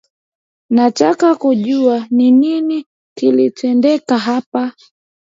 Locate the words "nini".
2.31-2.85